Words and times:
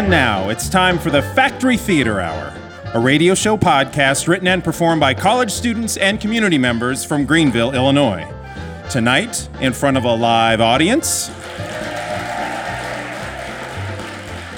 And 0.00 0.08
now 0.08 0.48
it's 0.48 0.70
time 0.70 0.98
for 0.98 1.10
the 1.10 1.20
Factory 1.20 1.76
Theatre 1.76 2.20
Hour, 2.20 2.56
a 2.94 2.98
radio 2.98 3.34
show 3.34 3.58
podcast 3.58 4.28
written 4.28 4.48
and 4.48 4.64
performed 4.64 4.98
by 4.98 5.12
college 5.12 5.50
students 5.50 5.98
and 5.98 6.18
community 6.18 6.56
members 6.56 7.04
from 7.04 7.26
Greenville, 7.26 7.74
Illinois. 7.74 8.26
Tonight, 8.88 9.46
in 9.60 9.74
front 9.74 9.98
of 9.98 10.04
a 10.04 10.14
live 10.14 10.62
audience, 10.62 11.28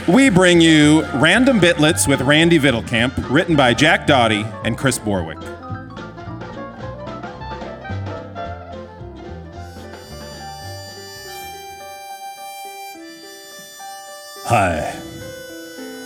we 0.06 0.30
bring 0.30 0.60
you 0.60 1.04
Random 1.14 1.58
Bitlets 1.58 2.06
with 2.06 2.20
Randy 2.20 2.60
Vittelkamp, 2.60 3.28
written 3.28 3.56
by 3.56 3.74
Jack 3.74 4.06
Doughty 4.06 4.44
and 4.64 4.78
Chris 4.78 5.00
Borwick. 5.00 5.38
Hi, 14.44 15.02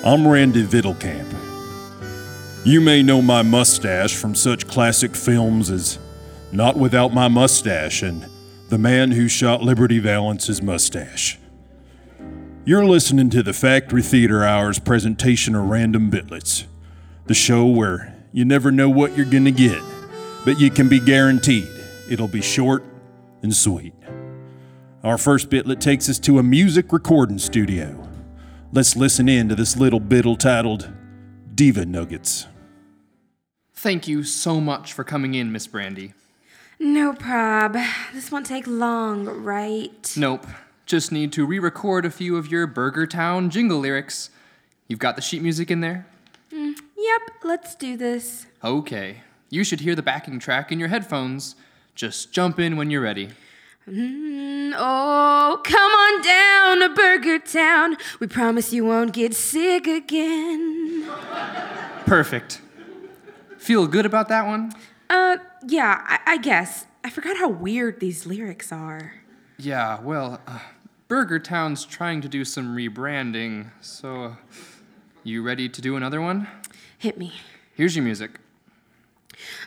I'm 0.04 0.26
Randy 0.26 0.64
Vittelkamp. 0.64 1.34
You 2.64 2.80
may 2.80 3.02
know 3.02 3.22
my 3.22 3.42
mustache 3.42 4.14
from 4.14 4.34
such 4.34 4.68
classic 4.68 5.14
films 5.14 5.70
as 5.70 5.98
Not 6.52 6.76
Without 6.76 7.12
My 7.12 7.28
Mustache 7.28 8.02
and 8.02 8.26
The 8.68 8.78
Man 8.78 9.10
Who 9.10 9.26
Shot 9.26 9.62
Liberty 9.62 9.98
Valance's 9.98 10.62
Mustache. 10.62 11.38
You're 12.64 12.84
listening 12.84 13.30
to 13.30 13.42
the 13.42 13.52
Factory 13.52 14.02
Theatre 14.02 14.44
Hours 14.44 14.78
presentation 14.78 15.54
of 15.54 15.64
Random 15.64 16.10
Bitlets, 16.10 16.66
the 17.26 17.34
show 17.34 17.66
where 17.66 18.14
you 18.32 18.44
never 18.44 18.70
know 18.70 18.90
what 18.90 19.16
you're 19.16 19.26
gonna 19.26 19.50
get, 19.50 19.82
but 20.44 20.60
you 20.60 20.70
can 20.70 20.88
be 20.88 21.00
guaranteed 21.00 21.68
it'll 22.08 22.28
be 22.28 22.42
short 22.42 22.84
and 23.42 23.54
sweet. 23.54 23.94
Our 25.02 25.18
first 25.18 25.50
bitlet 25.50 25.80
takes 25.80 26.08
us 26.08 26.18
to 26.20 26.38
a 26.38 26.42
music 26.42 26.92
recording 26.92 27.38
studio. 27.38 28.05
Let's 28.72 28.96
listen 28.96 29.28
in 29.28 29.48
to 29.48 29.54
this 29.54 29.76
little 29.76 30.00
bittle 30.00 30.36
titled 30.36 30.92
Diva 31.54 31.86
Nuggets. 31.86 32.46
Thank 33.74 34.08
you 34.08 34.24
so 34.24 34.60
much 34.60 34.92
for 34.92 35.04
coming 35.04 35.34
in, 35.34 35.52
Miss 35.52 35.66
Brandy. 35.66 36.14
No 36.78 37.12
prob. 37.12 37.76
This 38.12 38.30
won't 38.30 38.46
take 38.46 38.66
long, 38.66 39.26
right? 39.26 40.12
Nope. 40.16 40.46
Just 40.84 41.10
need 41.12 41.32
to 41.32 41.46
re 41.46 41.58
record 41.58 42.04
a 42.04 42.10
few 42.10 42.36
of 42.36 42.50
your 42.50 42.66
Burger 42.66 43.06
Town 43.06 43.50
jingle 43.50 43.78
lyrics. 43.78 44.30
You've 44.88 44.98
got 44.98 45.16
the 45.16 45.22
sheet 45.22 45.42
music 45.42 45.70
in 45.70 45.80
there? 45.80 46.06
Mm, 46.52 46.74
yep, 46.96 47.22
let's 47.44 47.74
do 47.74 47.96
this. 47.96 48.46
Okay. 48.62 49.22
You 49.48 49.64
should 49.64 49.80
hear 49.80 49.94
the 49.94 50.02
backing 50.02 50.38
track 50.38 50.70
in 50.70 50.78
your 50.78 50.88
headphones. 50.88 51.54
Just 51.94 52.32
jump 52.32 52.58
in 52.58 52.76
when 52.76 52.90
you're 52.90 53.00
ready. 53.00 53.30
Mm, 53.88 54.72
oh, 54.76 55.60
come 55.64 55.92
on 55.92 56.22
down 56.22 56.80
to 56.80 56.94
Burger 56.94 57.38
Town. 57.38 57.96
We 58.18 58.26
promise 58.26 58.72
you 58.72 58.84
won't 58.84 59.12
get 59.12 59.34
sick 59.34 59.86
again. 59.86 61.08
Perfect. 62.04 62.60
Feel 63.58 63.86
good 63.86 64.06
about 64.06 64.28
that 64.28 64.46
one? 64.46 64.72
Uh, 65.08 65.36
yeah, 65.66 66.02
I, 66.06 66.32
I 66.34 66.36
guess. 66.38 66.86
I 67.04 67.10
forgot 67.10 67.36
how 67.36 67.48
weird 67.48 68.00
these 68.00 68.26
lyrics 68.26 68.72
are. 68.72 69.14
Yeah, 69.58 70.00
well, 70.00 70.40
uh, 70.46 70.58
Burger 71.08 71.38
Town's 71.38 71.84
trying 71.84 72.20
to 72.22 72.28
do 72.28 72.44
some 72.44 72.76
rebranding, 72.76 73.70
so. 73.80 74.24
Uh, 74.24 74.34
you 75.26 75.42
ready 75.42 75.68
to 75.68 75.80
do 75.80 75.96
another 75.96 76.20
one? 76.20 76.46
Hit 76.98 77.18
me. 77.18 77.32
Here's 77.74 77.96
your 77.96 78.04
music. 78.04 78.38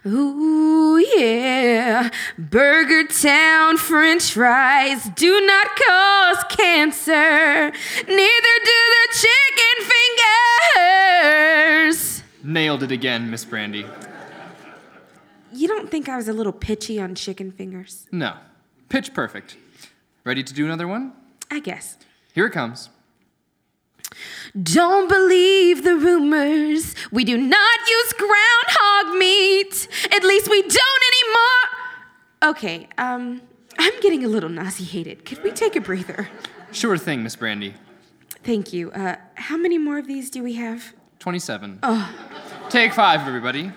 Ooh, 0.05 0.97
yeah. 1.17 2.09
Burger 2.37 3.05
Town 3.07 3.77
French 3.77 4.33
fries 4.33 5.09
do 5.15 5.39
not 5.41 5.67
cause 5.75 6.43
cancer, 6.49 7.71
neither 8.07 8.55
do 8.65 8.79
the 8.95 9.07
chicken 9.13 9.89
fingers. 11.91 12.23
Nailed 12.43 12.83
it 12.83 12.91
again, 12.91 13.29
Miss 13.29 13.45
Brandy. 13.45 13.85
You 15.51 15.67
don't 15.67 15.89
think 15.89 16.07
I 16.07 16.15
was 16.15 16.27
a 16.27 16.33
little 16.33 16.53
pitchy 16.53 16.99
on 16.99 17.15
chicken 17.15 17.51
fingers? 17.51 18.07
No. 18.11 18.35
Pitch 18.87 19.13
perfect. 19.13 19.57
Ready 20.23 20.43
to 20.43 20.53
do 20.53 20.65
another 20.65 20.87
one? 20.87 21.13
I 21.51 21.59
guess. 21.59 21.97
Here 22.33 22.45
it 22.45 22.51
comes. 22.51 22.89
Don't 24.61 25.07
believe 25.07 25.83
the 25.83 25.95
rumors. 25.95 26.95
We 27.11 27.23
do 27.23 27.37
not 27.37 27.79
use 27.87 28.13
groundhog 28.13 29.17
meat. 29.17 29.87
At 30.11 30.23
least 30.23 30.49
we 30.49 30.61
don't 30.61 31.03
anymore. 31.13 32.51
Okay, 32.51 32.87
um, 32.97 33.41
I'm 33.77 33.99
getting 34.01 34.23
a 34.23 34.27
little 34.27 34.49
nauseated. 34.49 35.25
Could 35.25 35.43
we 35.43 35.51
take 35.51 35.75
a 35.75 35.81
breather? 35.81 36.29
Sure 36.71 36.97
thing, 36.97 37.23
Miss 37.23 37.35
Brandy. 37.35 37.73
Thank 38.43 38.73
you. 38.73 38.91
Uh, 38.91 39.17
how 39.35 39.57
many 39.57 39.77
more 39.77 39.97
of 39.97 40.07
these 40.07 40.29
do 40.29 40.43
we 40.43 40.53
have? 40.53 40.93
27. 41.19 41.79
Oh. 41.83 42.15
Take 42.69 42.93
five, 42.93 43.27
everybody. 43.27 43.71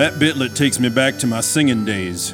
That 0.00 0.14
bitlet 0.14 0.56
takes 0.56 0.80
me 0.80 0.88
back 0.88 1.18
to 1.18 1.26
my 1.26 1.42
singing 1.42 1.84
days. 1.84 2.32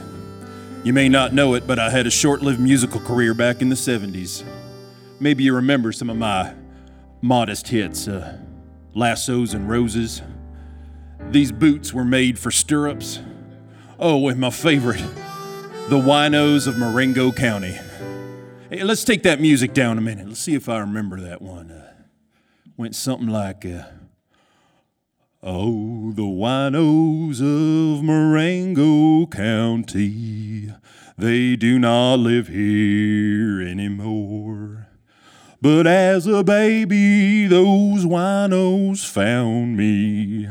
You 0.84 0.92
may 0.92 1.08
not 1.08 1.32
know 1.32 1.54
it, 1.54 1.66
but 1.66 1.80
I 1.80 1.90
had 1.90 2.06
a 2.06 2.12
short 2.12 2.40
lived 2.40 2.60
musical 2.60 3.00
career 3.00 3.34
back 3.34 3.60
in 3.60 3.70
the 3.70 3.74
70s. 3.74 4.44
Maybe 5.18 5.42
you 5.42 5.52
remember 5.52 5.90
some 5.90 6.08
of 6.08 6.16
my 6.16 6.54
modest 7.22 7.66
hits 7.66 8.06
uh, 8.06 8.38
Lassos 8.94 9.52
and 9.52 9.68
Roses. 9.68 10.22
These 11.32 11.50
boots 11.50 11.92
were 11.92 12.04
made 12.04 12.38
for 12.38 12.52
stirrups. 12.52 13.18
Oh, 13.98 14.28
and 14.28 14.38
my 14.38 14.50
favorite, 14.50 15.04
the 15.88 15.98
winos 15.98 16.68
of 16.68 16.78
Marengo 16.78 17.32
County. 17.32 17.76
Hey, 18.70 18.84
let's 18.84 19.02
take 19.02 19.24
that 19.24 19.40
music 19.40 19.74
down 19.74 19.98
a 19.98 20.00
minute. 20.00 20.28
Let's 20.28 20.38
see 20.38 20.54
if 20.54 20.68
I 20.68 20.78
remember 20.78 21.20
that 21.22 21.42
one. 21.42 21.72
Uh, 21.72 21.94
went 22.76 22.94
something 22.94 23.26
like. 23.26 23.66
Uh, 23.66 23.86
Oh, 25.48 26.10
the 26.10 26.22
winos 26.22 27.40
of 27.40 28.02
Marengo 28.02 29.26
County, 29.26 30.74
they 31.16 31.54
do 31.54 31.78
not 31.78 32.16
live 32.16 32.48
here 32.48 33.60
anymore. 33.62 34.88
But 35.62 35.86
as 35.86 36.26
a 36.26 36.42
baby, 36.42 37.46
those 37.46 38.04
winos 38.04 39.08
found 39.08 39.76
me, 39.76 40.48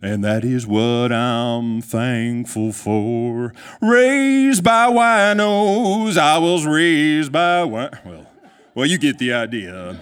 and 0.00 0.24
that 0.24 0.44
is 0.44 0.66
what 0.66 1.12
I'm 1.12 1.82
thankful 1.82 2.72
for. 2.72 3.52
Raised 3.82 4.64
by 4.64 4.86
winos, 4.86 6.16
I 6.16 6.38
was 6.38 6.64
raised 6.64 7.32
by 7.32 7.64
win- 7.64 7.90
well, 8.02 8.26
well, 8.74 8.86
you 8.86 8.96
get 8.96 9.18
the 9.18 9.34
idea 9.34 9.98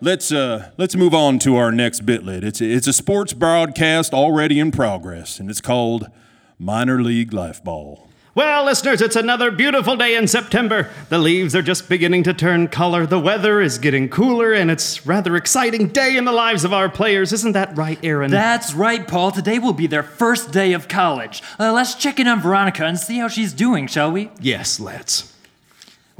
let's 0.00 0.32
uh, 0.32 0.70
let's 0.76 0.96
move 0.96 1.14
on 1.14 1.38
to 1.40 1.56
our 1.56 1.72
next 1.72 2.04
bitlet. 2.06 2.42
It's 2.42 2.60
a, 2.60 2.64
it's 2.70 2.86
a 2.86 2.92
sports 2.92 3.32
broadcast 3.32 4.12
already 4.12 4.58
in 4.58 4.70
progress, 4.70 5.38
and 5.38 5.50
it's 5.50 5.60
called 5.60 6.10
Minor 6.58 7.02
League 7.02 7.32
Life 7.32 7.62
Ball. 7.62 8.06
Well, 8.32 8.64
listeners, 8.64 9.02
it's 9.02 9.16
another 9.16 9.50
beautiful 9.50 9.96
day 9.96 10.14
in 10.14 10.28
September. 10.28 10.88
The 11.08 11.18
leaves 11.18 11.56
are 11.56 11.62
just 11.62 11.88
beginning 11.88 12.22
to 12.22 12.32
turn 12.32 12.68
color, 12.68 13.04
the 13.04 13.18
weather 13.18 13.60
is 13.60 13.78
getting 13.78 14.08
cooler, 14.08 14.52
and 14.52 14.70
it's 14.70 15.04
rather 15.04 15.34
exciting 15.34 15.88
day 15.88 16.16
in 16.16 16.24
the 16.24 16.32
lives 16.32 16.62
of 16.62 16.72
our 16.72 16.88
players. 16.88 17.32
Isn't 17.32 17.52
that 17.52 17.76
right, 17.76 17.98
Aaron? 18.04 18.30
That's 18.30 18.72
right, 18.72 19.06
Paul. 19.06 19.32
Today 19.32 19.58
will 19.58 19.72
be 19.72 19.88
their 19.88 20.04
first 20.04 20.52
day 20.52 20.74
of 20.74 20.86
college. 20.86 21.42
Uh, 21.58 21.72
let's 21.72 21.96
check 21.96 22.20
in 22.20 22.28
on 22.28 22.40
Veronica 22.40 22.84
and 22.84 22.98
see 22.98 23.18
how 23.18 23.26
she's 23.26 23.52
doing, 23.52 23.88
shall 23.88 24.12
we? 24.12 24.30
yes, 24.40 24.78
let's. 24.78 25.34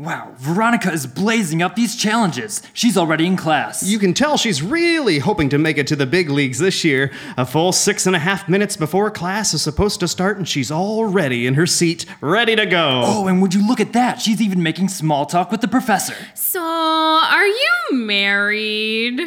Wow, 0.00 0.32
Veronica 0.38 0.90
is 0.90 1.06
blazing 1.06 1.60
up 1.60 1.76
these 1.76 1.94
challenges. 1.94 2.62
She's 2.72 2.96
already 2.96 3.26
in 3.26 3.36
class. 3.36 3.82
You 3.82 3.98
can 3.98 4.14
tell 4.14 4.38
she's 4.38 4.62
really 4.62 5.18
hoping 5.18 5.50
to 5.50 5.58
make 5.58 5.76
it 5.76 5.86
to 5.88 5.94
the 5.94 6.06
big 6.06 6.30
leagues 6.30 6.58
this 6.58 6.82
year. 6.84 7.12
A 7.36 7.44
full 7.44 7.70
six 7.70 8.06
and 8.06 8.16
a 8.16 8.18
half 8.18 8.48
minutes 8.48 8.78
before 8.78 9.10
class 9.10 9.52
is 9.52 9.60
supposed 9.60 10.00
to 10.00 10.08
start, 10.08 10.38
and 10.38 10.48
she's 10.48 10.72
already 10.72 11.46
in 11.46 11.52
her 11.52 11.66
seat, 11.66 12.06
ready 12.22 12.56
to 12.56 12.64
go. 12.64 13.02
Oh, 13.04 13.26
and 13.26 13.42
would 13.42 13.52
you 13.52 13.68
look 13.68 13.78
at 13.78 13.92
that? 13.92 14.22
She's 14.22 14.40
even 14.40 14.62
making 14.62 14.88
small 14.88 15.26
talk 15.26 15.50
with 15.50 15.60
the 15.60 15.68
professor. 15.68 16.16
So, 16.34 16.62
are 16.62 17.46
you 17.46 17.70
married? 17.92 19.20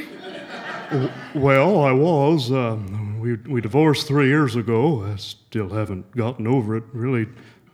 Well, 1.35 1.83
I 1.83 1.91
was. 1.91 2.51
Um, 2.51 3.19
we, 3.19 3.35
we 3.35 3.61
divorced 3.61 4.07
three 4.07 4.27
years 4.27 4.55
ago. 4.55 5.05
I 5.05 5.17
still 5.17 5.69
haven't 5.69 6.17
gotten 6.17 6.47
over 6.47 6.75
it. 6.75 6.83
Really, 6.93 7.27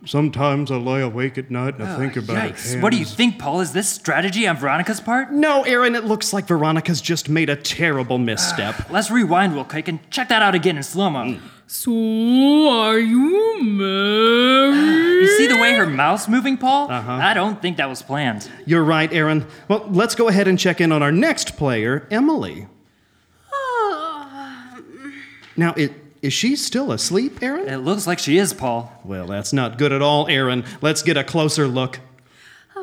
sometimes 0.04 0.70
I 0.70 0.76
lie 0.76 1.00
awake 1.00 1.38
at 1.38 1.50
night 1.50 1.74
and 1.74 1.84
I 1.84 1.94
ah, 1.94 1.98
think 1.98 2.16
about 2.16 2.46
it. 2.46 2.54
Yikes. 2.54 2.82
What 2.82 2.92
do 2.92 2.98
you 2.98 3.04
think, 3.04 3.38
Paul? 3.38 3.60
Is 3.60 3.72
this 3.72 3.88
strategy 3.88 4.46
on 4.46 4.56
Veronica's 4.56 5.00
part? 5.00 5.32
No, 5.32 5.62
Aaron, 5.62 5.94
it 5.94 6.04
looks 6.04 6.32
like 6.32 6.46
Veronica's 6.46 7.00
just 7.00 7.28
made 7.28 7.50
a 7.50 7.56
terrible 7.56 8.18
misstep. 8.18 8.90
Let's 8.90 9.10
rewind 9.10 9.54
real 9.54 9.64
quick 9.64 9.88
and 9.88 9.98
check 10.10 10.28
that 10.28 10.42
out 10.42 10.54
again 10.54 10.76
in 10.76 10.82
slow 10.82 11.10
mo. 11.10 11.24
Mm. 11.24 11.40
So, 11.66 11.92
are 11.92 12.98
you 12.98 13.62
married? 13.62 15.20
You 15.20 15.38
see 15.38 15.46
the 15.46 15.56
way 15.56 15.74
her 15.74 15.86
mouth's 15.86 16.26
moving, 16.26 16.56
Paul? 16.56 16.90
Uh-huh. 16.90 17.12
I 17.12 17.32
don't 17.32 17.62
think 17.62 17.76
that 17.76 17.88
was 17.88 18.02
planned. 18.02 18.50
You're 18.66 18.82
right, 18.82 19.12
Aaron. 19.12 19.46
Well, 19.68 19.86
let's 19.88 20.16
go 20.16 20.26
ahead 20.26 20.48
and 20.48 20.58
check 20.58 20.80
in 20.80 20.90
on 20.90 21.00
our 21.00 21.12
next 21.12 21.56
player, 21.56 22.08
Emily. 22.10 22.66
Ah. 23.52 24.80
Now, 25.56 25.72
it 25.74 25.92
Is 26.22 26.32
she 26.32 26.54
still 26.56 26.92
asleep, 26.92 27.42
Aaron? 27.42 27.68
It 27.68 27.78
looks 27.78 28.06
like 28.06 28.18
she 28.18 28.36
is, 28.36 28.52
Paul. 28.52 28.92
Well, 29.04 29.26
that's 29.26 29.52
not 29.52 29.78
good 29.78 29.90
at 29.92 30.02
all, 30.02 30.28
Aaron. 30.28 30.64
Let's 30.82 31.02
get 31.02 31.16
a 31.16 31.24
closer 31.24 31.66
look. 31.66 32.00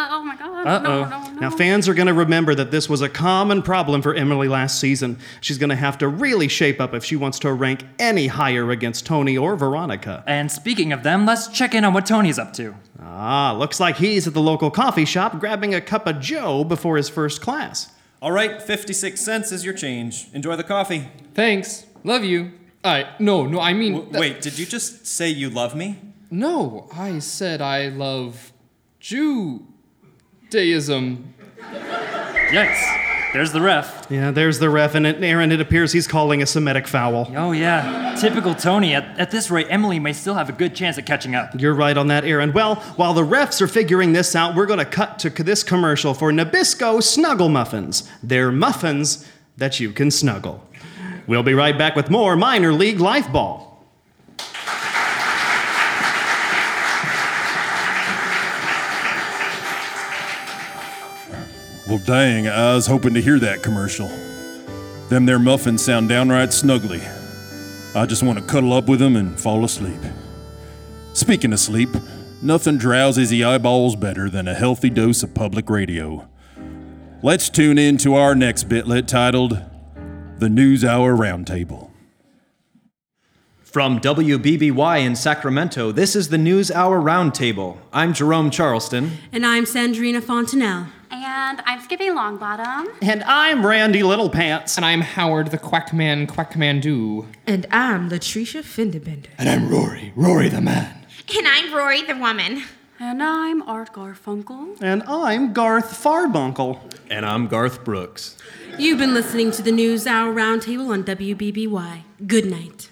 Oh 0.00 0.22
my 0.24 0.36
god. 0.36 0.66
Uh-oh. 0.66 1.04
No, 1.04 1.08
no, 1.08 1.32
no. 1.32 1.40
Now, 1.40 1.50
fans 1.50 1.88
are 1.88 1.94
going 1.94 2.06
to 2.06 2.14
remember 2.14 2.54
that 2.54 2.70
this 2.70 2.88
was 2.88 3.02
a 3.02 3.08
common 3.08 3.62
problem 3.62 4.00
for 4.02 4.14
Emily 4.14 4.48
last 4.48 4.80
season. 4.80 5.18
She's 5.40 5.58
going 5.58 5.70
to 5.70 5.76
have 5.76 5.98
to 5.98 6.08
really 6.08 6.46
shape 6.48 6.80
up 6.80 6.94
if 6.94 7.04
she 7.04 7.16
wants 7.16 7.38
to 7.40 7.52
rank 7.52 7.84
any 7.98 8.26
higher 8.28 8.70
against 8.70 9.06
Tony 9.06 9.36
or 9.36 9.56
Veronica. 9.56 10.22
And 10.26 10.50
speaking 10.50 10.92
of 10.92 11.02
them, 11.02 11.26
let's 11.26 11.48
check 11.48 11.74
in 11.74 11.84
on 11.84 11.94
what 11.94 12.06
Tony's 12.06 12.38
up 12.38 12.52
to. 12.54 12.74
Ah, 13.00 13.54
looks 13.58 13.80
like 13.80 13.96
he's 13.96 14.26
at 14.26 14.34
the 14.34 14.40
local 14.42 14.70
coffee 14.70 15.04
shop 15.04 15.38
grabbing 15.40 15.74
a 15.74 15.80
cup 15.80 16.06
of 16.06 16.20
Joe 16.20 16.64
before 16.64 16.96
his 16.96 17.08
first 17.08 17.40
class. 17.40 17.90
All 18.20 18.32
right, 18.32 18.60
56 18.60 19.20
cents 19.20 19.52
is 19.52 19.64
your 19.64 19.74
change. 19.74 20.26
Enjoy 20.32 20.56
the 20.56 20.64
coffee. 20.64 21.08
Thanks. 21.34 21.86
Love 22.04 22.24
you. 22.24 22.52
I 22.84 23.10
no, 23.18 23.46
no, 23.46 23.60
I 23.60 23.72
mean 23.72 23.94
W- 23.94 24.18
wait, 24.18 24.40
did 24.40 24.58
you 24.58 24.66
just 24.66 25.06
say 25.06 25.28
you 25.28 25.50
love 25.50 25.74
me? 25.74 25.98
No, 26.30 26.88
I 26.94 27.18
said 27.18 27.60
I 27.60 27.88
love 27.88 28.52
Judaism. 29.00 29.64
Yikes. 32.50 33.04
There's 33.32 33.52
the 33.52 33.60
ref. 33.60 34.06
Yeah, 34.08 34.30
there's 34.30 34.58
the 34.58 34.70
ref, 34.70 34.94
and 34.94 35.06
it, 35.06 35.22
Aaron, 35.22 35.52
it 35.52 35.60
appears 35.60 35.92
he's 35.92 36.08
calling 36.08 36.40
a 36.40 36.46
Semitic 36.46 36.88
foul. 36.88 37.30
Oh, 37.36 37.52
yeah. 37.52 38.16
Typical 38.18 38.54
Tony. 38.54 38.94
At, 38.94 39.18
at 39.18 39.30
this 39.30 39.50
rate, 39.50 39.66
Emily 39.68 39.98
may 39.98 40.14
still 40.14 40.32
have 40.34 40.48
a 40.48 40.52
good 40.52 40.74
chance 40.74 40.96
at 40.96 41.04
catching 41.04 41.34
up. 41.34 41.50
You're 41.60 41.74
right 41.74 41.96
on 41.96 42.06
that, 42.06 42.24
Aaron. 42.24 42.54
Well, 42.54 42.76
while 42.96 43.12
the 43.12 43.22
refs 43.22 43.60
are 43.60 43.68
figuring 43.68 44.14
this 44.14 44.34
out, 44.34 44.54
we're 44.54 44.64
going 44.64 44.78
to 44.78 44.86
cut 44.86 45.18
to 45.20 45.30
this 45.30 45.62
commercial 45.62 46.14
for 46.14 46.32
Nabisco 46.32 47.02
Snuggle 47.02 47.50
Muffins. 47.50 48.10
They're 48.22 48.50
muffins 48.50 49.28
that 49.58 49.78
you 49.78 49.92
can 49.92 50.10
snuggle. 50.10 50.66
We'll 51.28 51.42
be 51.42 51.52
right 51.52 51.76
back 51.76 51.94
with 51.94 52.08
more 52.08 52.36
Minor 52.36 52.72
League 52.72 53.00
Life 53.00 53.30
Ball. 53.30 53.66
Well, 61.86 61.98
dang, 61.98 62.48
I 62.48 62.74
was 62.74 62.86
hoping 62.86 63.12
to 63.12 63.20
hear 63.20 63.38
that 63.40 63.62
commercial. 63.62 64.08
Them 65.10 65.26
there 65.26 65.38
muffins 65.38 65.84
sound 65.84 66.08
downright 66.08 66.48
snuggly. 66.48 67.02
I 67.94 68.06
just 68.06 68.22
want 68.22 68.38
to 68.38 68.44
cuddle 68.44 68.72
up 68.72 68.88
with 68.88 69.00
them 69.00 69.14
and 69.14 69.38
fall 69.38 69.64
asleep. 69.64 70.00
Speaking 71.12 71.52
of 71.52 71.60
sleep, 71.60 71.90
nothing 72.40 72.78
drowses 72.78 73.28
the 73.28 73.44
eyeballs 73.44 73.96
better 73.96 74.30
than 74.30 74.48
a 74.48 74.54
healthy 74.54 74.88
dose 74.88 75.22
of 75.22 75.34
public 75.34 75.68
radio. 75.68 76.26
Let's 77.22 77.50
tune 77.50 77.76
in 77.76 77.98
to 77.98 78.14
our 78.14 78.34
next 78.34 78.68
bitlet 78.68 79.06
titled 79.06 79.62
The 80.38 80.48
News 80.48 80.84
Hour 80.84 81.16
Roundtable. 81.16 81.90
From 83.60 83.98
WBBY 83.98 85.00
in 85.04 85.16
Sacramento, 85.16 85.90
this 85.90 86.14
is 86.14 86.28
the 86.28 86.38
News 86.38 86.70
Hour 86.70 87.00
Roundtable. 87.00 87.78
I'm 87.92 88.14
Jerome 88.14 88.52
Charleston. 88.52 89.18
And 89.32 89.44
I'm 89.44 89.64
Sandrina 89.64 90.22
Fontanelle. 90.22 90.86
And 91.10 91.60
I'm 91.66 91.80
Skippy 91.80 92.06
Longbottom. 92.06 92.86
And 93.02 93.24
I'm 93.24 93.66
Randy 93.66 94.04
Littlepants. 94.04 94.76
And 94.76 94.86
I'm 94.86 95.00
Howard 95.00 95.50
the 95.50 95.58
Quackman 95.58 96.28
Quackmandu. 96.28 97.26
And 97.48 97.66
I'm 97.72 98.08
Latricia 98.08 98.62
Fendebender. 98.62 99.26
And 99.38 99.48
I'm 99.48 99.68
Rory, 99.68 100.12
Rory 100.14 100.48
the 100.48 100.60
man. 100.60 101.04
And 101.36 101.48
I'm 101.48 101.74
Rory 101.74 102.02
the 102.02 102.16
woman. 102.16 102.62
And 103.00 103.20
I'm 103.22 103.62
Art 103.62 103.92
Garfunkel. 103.92 104.80
And 104.80 105.02
I'm 105.02 105.52
Garth 105.52 105.96
Farbuncle. 105.96 106.80
And 107.10 107.26
I'm 107.26 107.48
Garth 107.48 107.84
Brooks. 107.84 108.36
You've 108.78 108.98
been 108.98 109.12
listening 109.12 109.50
to 109.52 109.62
the 109.62 109.72
News 109.72 110.06
Hour 110.06 110.32
Roundtable 110.32 110.90
on 110.90 111.02
WBBY. 111.02 112.02
Good 112.28 112.46
night. 112.46 112.88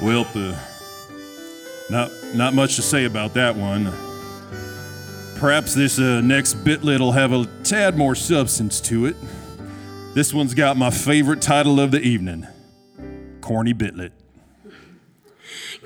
Well, 0.00 0.24
uh, 0.36 0.56
not 1.90 2.12
not 2.34 2.54
much 2.54 2.76
to 2.76 2.82
say 2.82 3.06
about 3.06 3.34
that 3.34 3.56
one. 3.56 3.86
Perhaps 5.40 5.74
this 5.74 5.98
uh, 5.98 6.20
next 6.20 6.64
bitlet 6.64 7.00
will 7.00 7.10
have 7.10 7.32
a 7.32 7.44
tad 7.64 7.98
more 7.98 8.14
substance 8.14 8.80
to 8.82 9.06
it. 9.06 9.16
This 10.14 10.32
one's 10.32 10.54
got 10.54 10.76
my 10.76 10.90
favorite 10.90 11.42
title 11.42 11.80
of 11.80 11.90
the 11.90 12.00
evening, 12.00 12.46
Corny 13.40 13.74
Bitlet. 13.74 14.12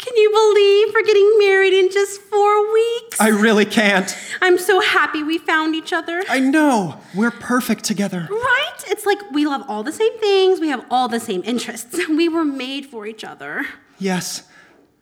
Can 0.03 0.17
you 0.17 0.31
believe 0.31 0.93
we're 0.93 1.05
getting 1.05 1.39
married 1.39 1.73
in 1.73 1.89
just 1.89 2.21
four 2.23 2.73
weeks? 2.73 3.21
I 3.21 3.29
really 3.29 3.65
can't. 3.65 4.13
I'm 4.41 4.59
so 4.59 4.81
happy 4.81 5.23
we 5.23 5.39
found 5.39 5.77
each 5.77 5.93
other. 5.93 6.25
I 6.29 6.41
know. 6.41 7.01
We're 7.15 7.31
perfect 7.31 7.85
together. 7.85 8.27
Right? 8.29 8.85
It's 8.89 9.07
like 9.07 9.19
we 9.31 9.47
love 9.47 9.63
all 9.69 9.85
the 9.85 9.93
same 9.93 10.19
things, 10.19 10.59
we 10.59 10.69
have 10.71 10.85
all 10.91 11.07
the 11.09 11.21
same 11.21 11.43
interests. 11.45 11.99
We 12.09 12.29
were 12.29 12.45
made 12.45 12.87
for 12.87 13.07
each 13.07 13.23
other. 13.25 13.65
Yes. 13.99 14.43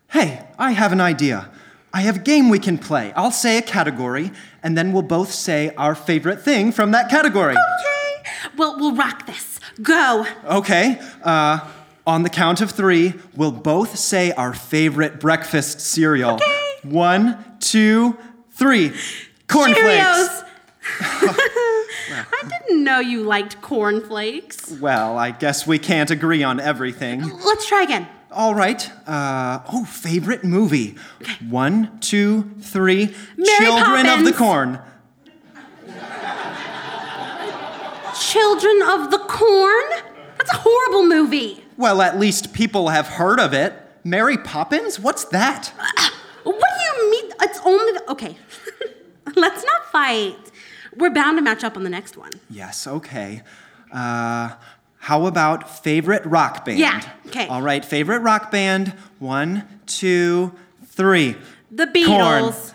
Hey, 0.08 0.46
I 0.58 0.72
have 0.72 0.92
an 0.92 1.00
idea. 1.00 1.50
I 1.94 2.02
have 2.02 2.16
a 2.16 2.20
game 2.20 2.50
we 2.50 2.58
can 2.58 2.76
play. 2.76 3.12
I'll 3.16 3.32
say 3.32 3.56
a 3.58 3.62
category, 3.62 4.30
and 4.62 4.76
then 4.76 4.92
we'll 4.92 5.02
both 5.02 5.32
say 5.32 5.74
our 5.76 5.94
favorite 5.94 6.42
thing 6.42 6.72
from 6.72 6.90
that 6.92 7.08
category. 7.08 7.54
Okay. 7.54 8.30
Well, 8.56 8.76
we'll 8.78 8.94
rock 8.94 9.26
this. 9.26 9.58
Go. 9.82 10.26
Okay. 10.44 11.00
Uh, 11.22 11.66
on 12.10 12.24
the 12.24 12.28
count 12.28 12.60
of 12.60 12.72
three, 12.72 13.14
we'll 13.36 13.52
both 13.52 13.96
say 13.96 14.32
our 14.32 14.52
favorite 14.52 15.20
breakfast 15.20 15.80
cereal. 15.80 16.34
Okay. 16.34 16.74
One, 16.82 17.44
two, 17.60 18.18
three. 18.50 18.92
Cornflakes. 19.46 20.42
I 21.00 22.42
didn't 22.48 22.82
know 22.82 22.98
you 22.98 23.22
liked 23.22 23.62
cornflakes. 23.62 24.72
Well, 24.72 25.16
I 25.16 25.30
guess 25.30 25.68
we 25.68 25.78
can't 25.78 26.10
agree 26.10 26.42
on 26.42 26.58
everything. 26.58 27.22
Let's 27.44 27.66
try 27.68 27.84
again. 27.84 28.08
All 28.32 28.56
right. 28.56 28.90
Uh, 29.08 29.60
oh, 29.72 29.84
favorite 29.84 30.42
movie. 30.42 30.96
Okay. 31.22 31.44
One, 31.48 32.00
two, 32.00 32.50
three. 32.60 33.14
Mary 33.36 33.66
Children 33.66 34.06
of 34.06 34.24
the 34.24 34.32
Corn. 34.32 34.80
Children 38.18 38.82
of 38.82 39.12
the 39.12 39.18
Corn? 39.28 39.90
That's 40.38 40.52
a 40.52 40.56
horrible 40.56 41.06
movie. 41.06 41.64
Well, 41.80 42.02
at 42.02 42.18
least 42.20 42.52
people 42.52 42.90
have 42.90 43.06
heard 43.06 43.40
of 43.40 43.54
it. 43.54 43.72
Mary 44.04 44.36
Poppins? 44.36 45.00
What's 45.00 45.24
that? 45.24 45.72
What 46.42 46.60
do 46.60 47.02
you 47.02 47.10
mean? 47.10 47.32
It's 47.40 47.58
only 47.64 47.92
the, 47.92 48.10
okay. 48.10 48.36
Let's 49.34 49.64
not 49.64 49.86
fight. 49.90 50.36
We're 50.94 51.08
bound 51.08 51.38
to 51.38 51.42
match 51.42 51.64
up 51.64 51.78
on 51.78 51.82
the 51.82 51.88
next 51.88 52.18
one. 52.18 52.32
Yes, 52.50 52.86
okay. 52.86 53.40
Uh, 53.90 54.50
how 54.98 55.24
about 55.24 55.70
favorite 55.82 56.26
rock 56.26 56.66
band? 56.66 56.78
Yeah, 56.80 57.00
okay. 57.28 57.46
All 57.48 57.62
right, 57.62 57.82
favorite 57.82 58.18
rock 58.18 58.50
band. 58.50 58.88
One, 59.18 59.66
two, 59.86 60.52
three. 60.84 61.34
The 61.70 61.86
Beatles. 61.86 62.74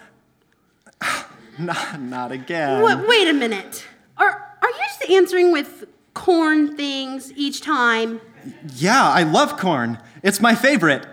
Not, 1.59 2.01
not 2.01 2.31
again. 2.31 2.81
Wait, 2.83 3.07
wait 3.07 3.27
a 3.29 3.33
minute. 3.33 3.85
Are 4.17 4.57
are 4.61 4.69
you 4.69 4.77
just 4.87 5.09
answering 5.09 5.51
with 5.53 5.85
corn 6.13 6.75
things 6.75 7.31
each 7.33 7.61
time? 7.61 8.19
Yeah, 8.75 9.09
I 9.09 9.23
love 9.23 9.57
corn. 9.57 9.99
It's 10.23 10.39
my 10.39 10.55
favorite. 10.55 11.05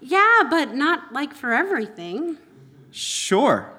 Yeah, 0.00 0.42
but 0.50 0.74
not 0.74 1.12
like 1.12 1.32
for 1.32 1.52
everything. 1.52 2.36
Sure. 2.90 3.70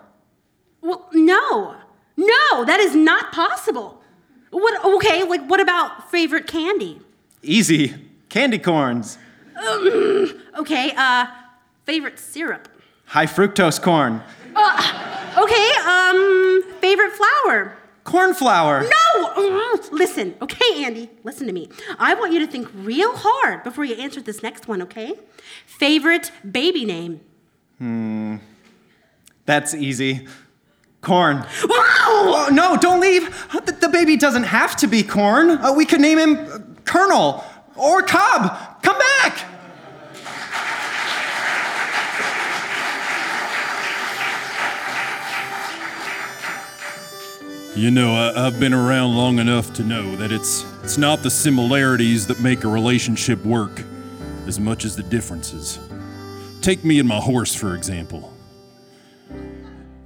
Well, 0.82 1.08
no. 1.12 1.76
No, 2.16 2.66
that 2.66 2.80
is 2.80 2.96
not 2.96 3.32
possible. 3.32 4.02
What 4.52 4.86
okay, 4.86 5.24
like 5.24 5.46
what 5.48 5.60
about 5.60 6.10
favorite 6.12 6.48
candy? 6.48 7.02
Easy. 7.42 7.94
Candy 8.30 8.60
corns. 8.60 9.18
Um, 9.56 10.34
okay, 10.60 10.94
uh 10.96 11.28
favorite 11.86 12.20
syrup. 12.20 12.68
High 13.06 13.26
fructose 13.26 13.82
corn. 13.82 14.22
Uh, 14.56 15.34
okay, 15.38 15.72
um 15.86 16.64
favorite 16.80 17.12
flour. 17.14 17.78
Corn 18.04 18.34
flour. 18.34 18.82
No! 18.84 19.03
Listen, 19.94 20.36
okay, 20.42 20.84
Andy, 20.84 21.10
listen 21.24 21.46
to 21.46 21.54
me. 21.54 21.70
I 22.00 22.16
want 22.16 22.34
you 22.34 22.40
to 22.40 22.48
think 22.48 22.68
real 22.74 23.14
hard 23.16 23.64
before 23.64 23.86
you 23.86 23.94
answer 23.96 24.22
this 24.22 24.42
next 24.42 24.68
one, 24.68 24.82
okay? 24.82 25.14
Favorite 25.68 26.32
baby 26.50 26.84
name. 26.84 27.22
Hmm. 27.78 28.38
That's 29.46 29.76
easy. 29.76 30.28
Corn. 31.02 31.38
Wow! 31.38 31.46
Oh, 31.70 32.50
no, 32.52 32.76
don't 32.78 33.02
leave. 33.02 33.30
The, 33.52 33.74
the 33.74 33.90
baby 33.90 34.18
doesn't 34.18 34.44
have 34.44 34.76
to 34.78 34.88
be 34.88 35.04
corn. 35.04 35.52
Uh, 35.52 35.74
we 35.74 35.86
could 35.86 36.02
name 36.02 36.18
him 36.18 36.38
uh, 36.38 36.60
Colonel 36.86 37.44
or 37.76 38.02
Cobb. 38.02 38.82
Come 38.82 38.98
back. 38.98 39.53
You 47.76 47.90
know, 47.90 48.14
I, 48.14 48.46
I've 48.46 48.60
been 48.60 48.74
around 48.74 49.16
long 49.16 49.40
enough 49.40 49.74
to 49.74 49.84
know 49.84 50.16
that 50.18 50.32
it's 50.32 50.64
it's 50.84 51.00
not 51.00 51.24
the 51.24 51.32
similarities 51.32 52.28
that 52.28 52.40
make 52.40 52.64
a 52.64 52.68
relationship 52.68 53.44
work, 53.44 53.82
as 54.46 54.60
much 54.60 54.86
as 54.86 54.96
the 54.96 55.02
differences. 55.02 55.80
Take 56.62 56.84
me 56.84 57.00
and 57.00 57.10
my 57.10 57.20
horse, 57.20 57.56
for 57.56 57.74
example. 57.76 58.32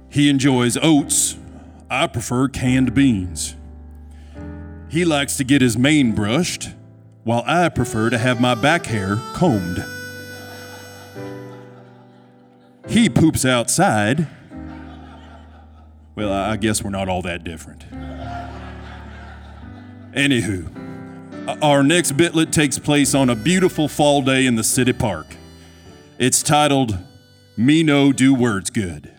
He 0.08 0.30
enjoys 0.30 0.78
oats. 0.80 1.36
I 1.90 2.06
prefer 2.06 2.48
canned 2.48 2.94
beans. 2.94 3.54
He 4.88 5.04
likes 5.04 5.36
to 5.36 5.44
get 5.44 5.60
his 5.60 5.76
mane 5.76 6.12
brushed, 6.12 6.70
while 7.24 7.44
I 7.46 7.68
prefer 7.68 8.08
to 8.08 8.16
have 8.16 8.40
my 8.40 8.54
back 8.54 8.86
hair 8.86 9.16
combed. 9.34 9.84
He 12.88 13.10
poops 13.10 13.44
outside. 13.44 14.26
Well, 16.18 16.32
I 16.32 16.56
guess 16.56 16.82
we're 16.82 16.90
not 16.90 17.08
all 17.08 17.22
that 17.22 17.44
different. 17.44 17.88
Anywho, 20.16 21.62
our 21.62 21.84
next 21.84 22.16
bitlet 22.16 22.50
takes 22.50 22.76
place 22.76 23.14
on 23.14 23.30
a 23.30 23.36
beautiful 23.36 23.86
fall 23.86 24.22
day 24.22 24.44
in 24.44 24.56
the 24.56 24.64
city 24.64 24.92
park. 24.92 25.28
It's 26.18 26.42
titled 26.42 26.98
Me 27.56 27.84
No 27.84 28.12
Do 28.12 28.34
Words 28.34 28.68
Good. 28.70 29.12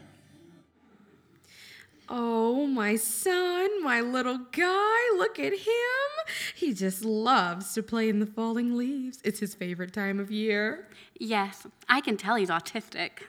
Oh, 2.10 2.68
my 2.68 2.98
son, 2.98 3.82
my 3.82 4.02
little 4.02 4.40
guy, 4.52 5.16
look 5.16 5.40
at 5.40 5.54
him. 5.54 6.34
He 6.54 6.74
just 6.74 7.06
loves 7.06 7.74
to 7.76 7.82
play 7.82 8.10
in 8.10 8.20
the 8.20 8.26
falling 8.26 8.76
leaves. 8.76 9.20
It's 9.24 9.40
his 9.40 9.56
favorite 9.56 9.94
time 9.94 10.20
of 10.20 10.32
year. 10.32 10.90
Yes, 11.18 11.66
I 11.88 12.02
can 12.02 12.18
tell 12.18 12.36
he's 12.36 12.50
autistic. 12.50 13.22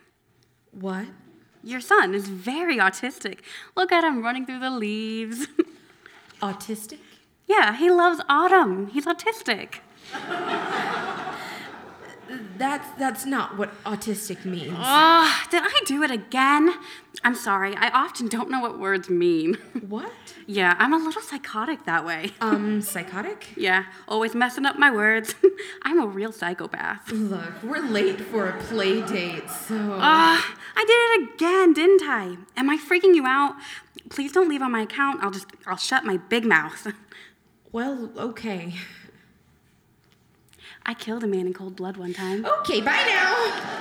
What? 0.73 1.07
Your 1.63 1.81
son 1.81 2.15
is 2.15 2.29
very 2.29 2.79
autistic. 2.79 3.41
Look 3.77 3.93
at 3.93 4.05
him 4.05 4.23
running 4.23 4.47
through 4.47 4.61
the 4.61 4.71
leaves. 4.71 5.47
Autistic? 6.43 6.99
yeah, 7.47 7.77
he 7.77 7.91
loves 7.91 8.23
autumn. 8.29 8.87
He's 8.89 9.07
autistic. 9.07 9.81
That's 12.57 12.89
that's 12.99 13.27
not 13.27 13.57
what 13.59 13.71
autistic 13.85 14.45
means. 14.45 14.77
Oh, 14.77 15.43
did 15.51 15.63
I 15.65 15.81
do 15.87 16.03
it 16.03 16.11
again? 16.11 16.75
I'm 17.25 17.35
sorry. 17.35 17.75
I 17.77 17.89
often 17.89 18.29
don't 18.29 18.51
know 18.51 18.61
what 18.61 18.79
words 18.79 19.09
mean. 19.11 19.59
What? 19.89 20.13
Yeah, 20.47 20.75
I'm 20.79 20.93
a 20.93 20.97
little 20.99 21.23
psychotic 21.23 21.85
that 21.85 22.05
way. 22.05 22.33
Um, 22.41 22.81
psychotic? 22.83 23.49
Yeah, 23.57 23.85
always 24.09 24.35
messing 24.35 24.67
up 24.67 24.79
my 24.79 24.91
words. 24.91 25.35
I'm 25.83 26.01
a 26.01 26.07
real 26.07 26.33
psychopath. 26.33 27.11
Look, 27.11 27.63
we're 27.63 27.85
late 27.85 28.21
for 28.21 28.49
a 28.49 28.61
play 28.63 29.03
date, 29.03 29.49
so. 29.51 29.77
Ah, 29.99 30.57
I 30.77 30.85
did 30.85 31.23
it 31.23 31.35
again, 31.35 31.73
didn't 31.73 32.03
I? 32.05 32.37
Am 32.57 32.71
I 32.71 32.79
freaking 32.79 33.15
you 33.15 33.27
out? 33.27 33.55
Please 34.09 34.33
don't 34.33 34.49
leave 34.49 34.63
on 34.63 34.73
my 34.73 34.83
account. 34.83 35.23
I'll 35.23 35.31
just 35.31 35.47
I'll 35.67 35.77
shut 35.77 36.05
my 36.05 36.17
big 36.17 36.45
mouth. 36.45 36.87
well, 37.73 38.11
okay. 38.17 38.75
I 40.85 40.95
killed 40.95 41.23
a 41.25 41.27
man 41.27 41.47
in 41.47 41.55
cold 41.55 41.77
blood 41.77 41.97
one 41.97 42.13
time. 42.15 42.47
Okay, 42.61 42.81
bye 42.81 43.05
now. 43.07 43.81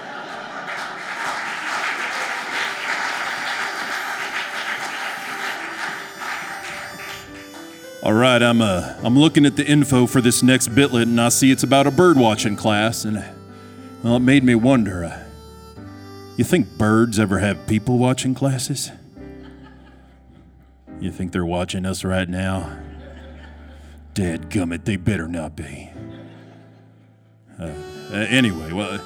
All 8.01 8.13
right, 8.13 8.41
I'm 8.41 8.61
uh, 8.61 8.95
I'm 9.03 9.17
looking 9.19 9.45
at 9.45 9.57
the 9.57 9.65
info 9.65 10.05
for 10.05 10.21
this 10.21 10.41
next 10.41 10.69
bitlet, 10.69 11.03
and 11.03 11.19
I 11.19 11.29
see 11.29 11.51
it's 11.51 11.63
about 11.63 11.85
a 11.85 11.91
bird 11.91 12.17
watching 12.17 12.55
class, 12.55 13.03
and 13.03 13.23
well, 14.03 14.15
it 14.15 14.19
made 14.21 14.43
me 14.43 14.55
wonder. 14.55 15.03
Uh, 15.03 15.23
you 16.37 16.45
think 16.45 16.77
birds 16.77 17.19
ever 17.19 17.39
have 17.39 17.67
people 17.67 17.97
watching 17.97 18.33
classes? 18.33 18.91
You 21.01 21.11
think 21.11 21.33
they're 21.33 21.45
watching 21.45 21.85
us 21.85 22.05
right 22.05 22.29
now? 22.29 22.79
Dead 24.13 24.49
gummit, 24.49 24.85
they 24.85 24.95
better 24.95 25.27
not 25.27 25.57
be. 25.57 25.88
Uh, 27.59 27.65
uh, 28.11 28.15
anyway, 28.29 28.71
well, 28.71 28.97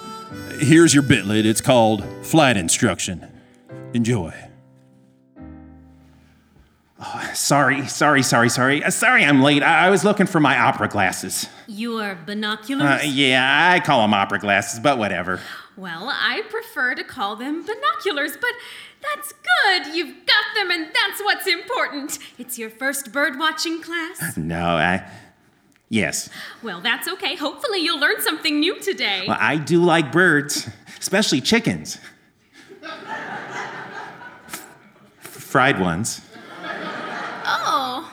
here's 0.59 0.93
your 0.93 1.03
bitlet. 1.03 1.45
It's 1.45 1.61
called 1.61 2.03
Flight 2.23 2.57
Instruction. 2.57 3.27
Enjoy. 3.93 4.33
Oh, 7.05 7.31
Sorry, 7.33 7.85
sorry, 7.87 8.23
sorry, 8.23 8.49
sorry. 8.49 8.83
Uh, 8.83 8.89
sorry 8.89 9.25
I'm 9.25 9.41
late. 9.41 9.61
I, 9.63 9.87
I 9.87 9.89
was 9.89 10.03
looking 10.05 10.25
for 10.25 10.39
my 10.39 10.57
opera 10.57 10.87
glasses. 10.87 11.47
Your 11.67 12.15
binoculars? 12.25 13.01
Uh, 13.01 13.03
yeah, 13.05 13.71
I 13.73 13.79
call 13.79 14.01
them 14.03 14.13
opera 14.13 14.39
glasses, 14.39 14.79
but 14.79 14.97
whatever. 14.97 15.41
Well, 15.75 16.07
I 16.09 16.43
prefer 16.49 16.95
to 16.95 17.03
call 17.03 17.35
them 17.35 17.65
binoculars, 17.65 18.37
but 18.39 18.51
that's 19.01 19.33
good. 19.33 19.95
You've 19.95 20.15
got 20.25 20.45
them, 20.55 20.71
and 20.71 20.85
that's 20.93 21.21
what's 21.23 21.47
important. 21.47 22.19
It's 22.37 22.57
your 22.57 22.69
first 22.69 23.11
bird 23.11 23.37
watching 23.37 23.81
class. 23.81 24.37
No, 24.37 24.63
I. 24.77 25.03
Yes. 25.93 26.27
Well, 26.63 26.81
that's 26.81 27.07
okay. 27.07 27.35
Hopefully, 27.35 27.77
you'll 27.77 27.99
learn 27.99 28.19
something 28.19 28.59
new 28.59 28.79
today. 28.79 29.25
Well, 29.27 29.37
I 29.39 29.57
do 29.57 29.79
like 29.79 30.11
birds, 30.11 30.67
especially 30.99 31.39
chickens. 31.39 31.99
Fried 35.19 35.79
ones. 35.79 36.21
Oh, 37.45 38.11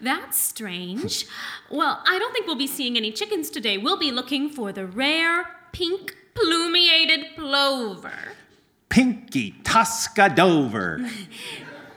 that's 0.00 0.38
strange. 0.38 1.26
Well, 1.70 2.02
I 2.08 2.18
don't 2.18 2.32
think 2.32 2.46
we'll 2.46 2.56
be 2.56 2.66
seeing 2.66 2.96
any 2.96 3.12
chickens 3.12 3.50
today. 3.50 3.76
We'll 3.76 3.98
be 3.98 4.10
looking 4.10 4.48
for 4.48 4.72
the 4.72 4.86
rare 4.86 5.44
pink 5.72 6.16
plumiated 6.34 7.36
plover. 7.36 8.36
Pinky 8.88 9.52
Tuscadover. 9.62 11.10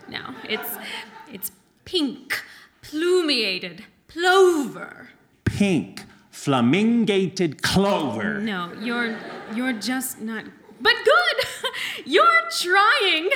No, 0.07 0.35
it's 0.47 0.69
it's 1.33 1.51
pink 1.83 2.43
plumiated 2.83 3.85
plover. 4.15 5.09
Pink 5.43 6.03
flamingated 6.31 7.61
clover. 7.61 8.39
No, 8.39 8.71
you're 8.79 9.17
you're 9.53 9.73
just 9.73 10.21
not 10.21 10.45
but 10.81 10.93
good! 11.05 11.71
You're 12.05 12.41
trying! 12.51 13.29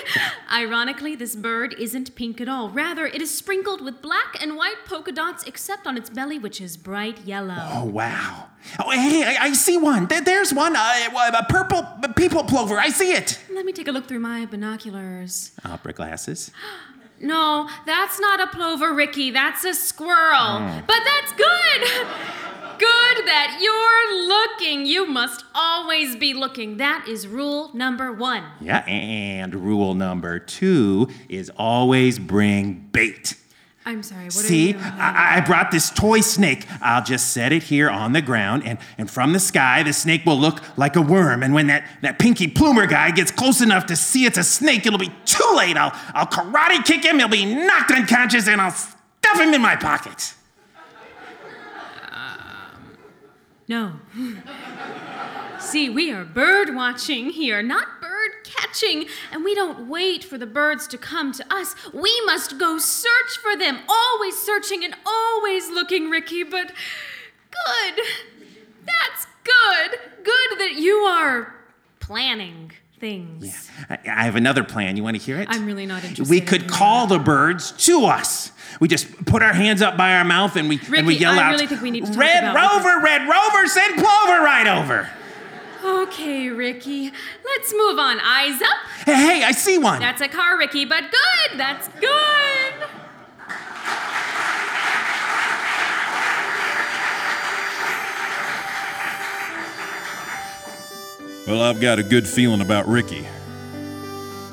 Ironically, 0.51 1.15
this 1.15 1.37
bird 1.37 1.73
isn't 1.79 2.13
pink 2.13 2.41
at 2.41 2.49
all. 2.49 2.69
Rather, 2.69 3.07
it 3.07 3.21
is 3.21 3.31
sprinkled 3.33 3.81
with 3.81 4.01
black 4.01 4.37
and 4.41 4.57
white 4.57 4.85
polka 4.85 5.13
dots, 5.13 5.45
except 5.45 5.87
on 5.87 5.95
its 5.97 6.09
belly, 6.09 6.37
which 6.37 6.59
is 6.59 6.75
bright 6.75 7.25
yellow. 7.25 7.55
Oh, 7.57 7.85
wow. 7.85 8.49
Oh, 8.77 8.91
hey, 8.91 9.23
I, 9.23 9.45
I 9.45 9.53
see 9.53 9.77
one. 9.77 10.07
There, 10.07 10.21
there's 10.21 10.53
one. 10.53 10.75
Uh, 10.75 11.09
a 11.33 11.45
purple 11.45 11.87
people 12.17 12.43
plover. 12.43 12.77
I 12.77 12.89
see 12.89 13.13
it. 13.13 13.39
Let 13.49 13.65
me 13.65 13.71
take 13.71 13.87
a 13.87 13.93
look 13.93 14.05
through 14.05 14.19
my 14.19 14.45
binoculars. 14.45 15.53
Opera 15.63 15.93
glasses. 15.93 16.51
No, 17.21 17.69
that's 17.85 18.19
not 18.19 18.41
a 18.41 18.47
plover, 18.47 18.93
Ricky. 18.93 19.31
That's 19.31 19.63
a 19.63 19.73
squirrel. 19.73 20.37
Oh. 20.39 20.83
But 20.87 20.99
that's 21.05 21.31
good! 21.33 22.07
Good 22.79 23.25
that 23.25 23.59
you're 23.61 24.27
looking. 24.29 24.85
You 24.85 25.05
must 25.05 25.43
always 25.53 26.15
be 26.15 26.33
looking. 26.33 26.77
That 26.77 27.09
is 27.09 27.27
rule 27.27 27.71
number 27.73 28.13
one. 28.13 28.45
Yeah, 28.61 28.85
and 28.87 29.53
rule 29.53 29.93
number 29.95 30.39
two 30.39 31.09
is 31.27 31.51
always 31.57 32.19
bring 32.19 32.87
bait. 32.93 33.35
I'm 33.89 34.03
sorry, 34.03 34.25
what 34.25 34.33
See, 34.33 34.75
are 34.75 34.77
you? 34.77 34.83
I, 34.83 35.37
I 35.37 35.41
brought 35.41 35.71
this 35.71 35.89
toy 35.89 36.21
snake. 36.21 36.67
I'll 36.79 37.03
just 37.03 37.33
set 37.33 37.51
it 37.51 37.63
here 37.63 37.89
on 37.89 38.13
the 38.13 38.21
ground, 38.21 38.61
and, 38.63 38.77
and 38.99 39.09
from 39.09 39.33
the 39.33 39.39
sky, 39.39 39.81
the 39.81 39.93
snake 39.93 40.27
will 40.27 40.37
look 40.37 40.61
like 40.77 40.95
a 40.95 41.01
worm. 41.01 41.41
And 41.41 41.55
when 41.55 41.65
that, 41.67 41.89
that 42.03 42.19
pinky 42.19 42.47
plumer 42.47 42.85
guy 42.85 43.09
gets 43.09 43.31
close 43.31 43.61
enough 43.61 43.87
to 43.87 43.95
see 43.95 44.25
it's 44.25 44.37
a 44.37 44.43
snake, 44.43 44.85
it'll 44.85 44.99
be 44.99 45.11
too 45.25 45.53
late. 45.55 45.75
I'll, 45.75 45.91
I'll 46.13 46.27
karate 46.27 46.85
kick 46.85 47.03
him, 47.03 47.17
he'll 47.17 47.29
be 47.29 47.45
knocked 47.45 47.89
unconscious, 47.89 48.47
and 48.47 48.61
I'll 48.61 48.69
stuff 48.69 49.39
him 49.39 49.55
in 49.55 49.61
my 49.61 49.75
pocket. 49.75 50.35
Um, 52.11 52.97
no. 53.67 53.93
See, 55.59 55.89
we 55.89 56.11
are 56.11 56.23
bird 56.23 56.75
watching 56.75 57.31
here, 57.31 57.63
not 57.63 57.98
bird 58.69 58.73
catching, 58.73 59.05
and 59.31 59.43
we 59.43 59.55
don't 59.55 59.87
wait 59.87 60.23
for 60.23 60.37
the 60.37 60.45
birds 60.45 60.87
to 60.87 60.97
come 60.97 61.31
to 61.33 61.53
us. 61.53 61.75
We 61.93 62.21
must 62.25 62.57
go 62.57 62.77
search 62.77 63.37
for 63.41 63.57
them, 63.57 63.79
always 63.87 64.37
searching 64.39 64.83
and 64.83 64.95
always 65.05 65.69
looking, 65.69 66.09
Ricky. 66.09 66.43
But 66.43 66.71
good. 67.51 68.03
That's 68.85 69.27
good. 69.43 69.99
Good 70.23 70.59
that 70.59 70.75
you 70.77 70.95
are 70.95 71.55
planning 71.99 72.71
things. 72.99 73.69
I, 73.89 73.97
I 74.07 74.23
have 74.25 74.35
another 74.35 74.63
plan. 74.63 74.97
You 74.97 75.03
want 75.03 75.17
to 75.17 75.23
hear 75.23 75.39
it? 75.39 75.47
I'm 75.49 75.65
really 75.65 75.85
not 75.85 76.03
interested. 76.03 76.29
we 76.29 76.41
could 76.41 76.67
call 76.67 77.07
the 77.07 77.19
birds 77.19 77.71
to 77.85 78.05
us. 78.05 78.51
We 78.79 78.87
just 78.87 79.25
put 79.25 79.41
our 79.41 79.53
hands 79.53 79.81
up 79.81 79.97
by 79.97 80.15
our 80.15 80.23
mouth 80.23 80.55
and 80.55 80.69
we 80.69 80.77
and 80.79 80.89
we 80.89 81.13
Ricky, 81.13 81.21
yell 81.21 81.39
I 81.39 81.43
out, 81.43 81.51
really 81.51 81.67
think 81.67 81.81
we 81.81 81.91
need 81.91 82.05
to 82.05 82.11
"Red 82.13 82.53
Rover, 82.53 82.99
Red 83.01 83.27
Rover, 83.27 83.67
send 83.67 83.95
Plover 83.95 84.41
right 84.43 84.67
over." 84.67 85.09
Okay, 85.83 86.49
Ricky. 86.49 87.11
Let's 87.45 87.73
move 87.73 87.99
on. 87.99 88.19
Eyes 88.19 88.61
up. 88.61 89.05
Hey, 89.05 89.15
hey, 89.15 89.43
I 89.43 89.51
see 89.51 89.77
one. 89.77 89.99
That's 89.99 90.21
a 90.21 90.27
car, 90.27 90.57
Ricky, 90.57 90.85
but 90.85 91.03
good. 91.11 91.59
That's 91.59 91.87
good. 91.99 92.73
Well, 101.47 101.61
I've 101.63 101.81
got 101.81 101.97
a 101.97 102.03
good 102.03 102.27
feeling 102.27 102.61
about 102.61 102.87
Ricky. 102.87 103.25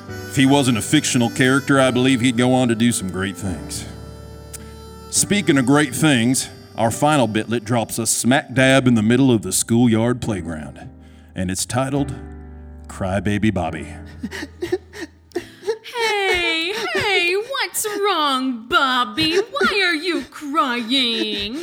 If 0.08 0.36
he 0.36 0.46
wasn't 0.46 0.78
a 0.78 0.82
fictional 0.82 1.28
character, 1.28 1.78
I 1.78 1.90
believe 1.90 2.22
he'd 2.22 2.38
go 2.38 2.54
on 2.54 2.68
to 2.68 2.74
do 2.74 2.90
some 2.90 3.10
great 3.10 3.36
things. 3.36 3.84
Speaking 5.10 5.58
of 5.58 5.66
great 5.66 5.94
things, 5.94 6.48
our 6.76 6.90
final 6.90 7.28
bitlet 7.28 7.64
drops 7.64 7.98
us 7.98 8.10
smack 8.10 8.54
dab 8.54 8.86
in 8.86 8.94
the 8.94 9.02
middle 9.02 9.30
of 9.30 9.42
the 9.42 9.52
schoolyard 9.52 10.22
playground, 10.22 10.88
and 11.36 11.50
it's 11.50 11.66
titled 11.66 12.14
Crybaby 12.88 13.52
Bobby. 13.52 13.94
Hey, 15.84 16.72
hey, 16.94 17.34
what's 17.36 17.86
wrong, 18.00 18.66
Bobby? 18.68 19.36
Why 19.36 19.82
are 19.84 19.94
you 19.94 20.24
crying? 20.24 21.62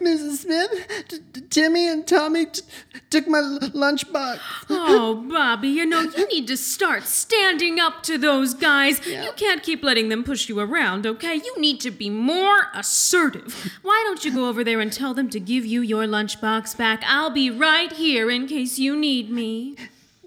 Mrs. 0.00 0.38
Smith, 0.38 1.50
Timmy 1.50 1.88
and 1.88 2.06
Tommy 2.06 2.46
t- 2.46 2.62
took 3.10 3.26
my 3.28 3.38
l- 3.38 3.58
lunchbox. 3.60 4.40
Oh, 4.70 5.14
Bobby, 5.28 5.68
you 5.68 5.86
know, 5.86 6.00
you 6.02 6.26
need 6.28 6.46
to 6.48 6.56
start 6.56 7.04
standing 7.04 7.78
up 7.80 8.02
to 8.04 8.18
those 8.18 8.54
guys. 8.54 9.04
You 9.06 9.32
can't 9.36 9.62
keep 9.62 9.82
letting 9.82 10.08
them 10.08 10.24
push 10.24 10.48
you 10.48 10.58
around, 10.60 11.06
okay? 11.06 11.34
You 11.36 11.54
need 11.58 11.80
to 11.80 11.90
be 11.90 12.10
more 12.10 12.68
assertive. 12.74 13.72
Why 13.82 14.02
don't 14.06 14.24
you 14.24 14.34
go 14.34 14.48
over 14.48 14.62
there 14.64 14.80
and 14.80 14.92
tell 14.92 15.14
them 15.14 15.30
to 15.30 15.40
give 15.40 15.64
you 15.64 15.80
your 15.82 16.04
lunchbox 16.04 16.76
back? 16.76 17.02
I'll 17.06 17.30
be 17.30 17.50
right 17.50 17.92
here 17.92 18.30
in 18.30 18.46
case 18.46 18.78
you 18.78 18.96
need 18.96 19.30
me. 19.30 19.76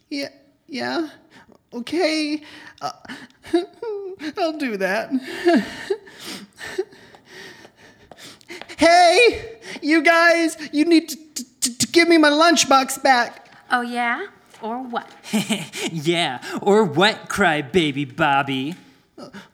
Yeah, 0.10 0.30
yeah, 0.68 1.10
okay. 1.74 2.42
Uh, 2.82 2.92
I'll 4.38 4.58
do 4.58 4.78
that. 4.78 5.12
hey, 8.80 9.58
you 9.82 10.02
guys, 10.02 10.58
you 10.72 10.86
need 10.86 11.10
to, 11.10 11.18
to, 11.62 11.78
to 11.78 11.88
give 11.88 12.08
me 12.08 12.18
my 12.18 12.30
lunchbox 12.30 13.04
back. 13.04 13.52
Oh, 13.70 13.82
yeah? 13.82 14.28
Or 14.62 14.82
what? 14.82 15.12
yeah, 15.92 16.42
or 16.62 16.86
what, 16.86 17.30
cry 17.30 17.62
baby 17.62 18.06
Bobby? 18.06 18.76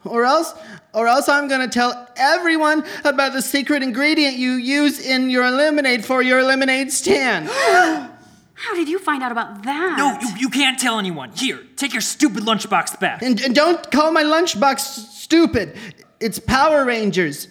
Or 0.04 0.26
else, 0.26 0.54
or 0.94 1.08
else 1.08 1.28
I'm 1.28 1.48
gonna 1.48 1.68
tell 1.68 2.08
everyone 2.16 2.86
about 3.04 3.34
the 3.34 3.42
secret 3.42 3.82
ingredient 3.82 4.38
you 4.38 4.52
use 4.54 5.04
in 5.04 5.32
your 5.32 5.50
lemonade 5.50 6.06
for 6.06 6.22
your 6.22 6.44
lemonade 6.44 6.92
stand. 6.92 7.48
How 8.58 8.74
did 8.76 8.88
you 8.88 9.00
find 9.00 9.24
out 9.24 9.32
about 9.32 9.64
that? 9.64 9.96
No, 9.98 10.18
you, 10.22 10.38
you 10.38 10.50
can't 10.50 10.80
tell 10.80 11.00
anyone. 11.00 11.32
Here, 11.32 11.60
take 11.76 11.94
your 11.94 12.02
stupid 12.02 12.44
lunchbox 12.44 13.00
back. 13.00 13.24
And, 13.24 13.42
and 13.42 13.56
don't 13.56 13.92
call 13.92 14.12
my 14.12 14.24
lunchbox 14.24 14.80
stupid. 14.80 15.76
It's 16.20 16.40
Power 16.40 16.86
Rangers. 16.86 17.48